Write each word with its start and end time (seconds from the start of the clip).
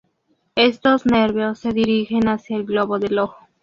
Estos 0.55 1.05
nervios, 1.05 1.59
se 1.59 1.73
dirigen 1.73 2.27
hacia 2.27 2.57
el 2.57 2.65
globo 2.65 2.97
del 2.97 3.19
ojo. 3.19 3.37